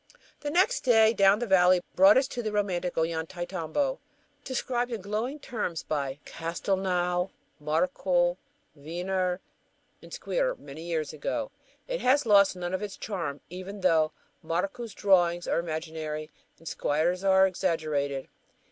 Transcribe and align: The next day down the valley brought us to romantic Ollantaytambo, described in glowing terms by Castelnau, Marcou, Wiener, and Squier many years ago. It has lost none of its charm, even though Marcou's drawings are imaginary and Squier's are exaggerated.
The 0.39 0.49
next 0.49 0.81
day 0.83 1.13
down 1.13 1.37
the 1.37 1.45
valley 1.45 1.79
brought 1.93 2.17
us 2.17 2.27
to 2.29 2.51
romantic 2.51 2.95
Ollantaytambo, 2.95 3.99
described 4.43 4.91
in 4.91 4.99
glowing 5.01 5.37
terms 5.37 5.83
by 5.83 6.17
Castelnau, 6.25 7.29
Marcou, 7.61 8.37
Wiener, 8.73 9.41
and 10.01 10.11
Squier 10.11 10.55
many 10.57 10.81
years 10.81 11.13
ago. 11.13 11.51
It 11.87 12.01
has 12.01 12.25
lost 12.25 12.55
none 12.55 12.73
of 12.73 12.81
its 12.81 12.97
charm, 12.97 13.41
even 13.51 13.81
though 13.81 14.11
Marcou's 14.41 14.95
drawings 14.95 15.47
are 15.47 15.59
imaginary 15.59 16.31
and 16.57 16.67
Squier's 16.67 17.23
are 17.23 17.45
exaggerated. 17.45 18.27